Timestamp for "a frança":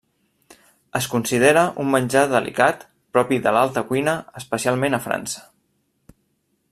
4.99-5.45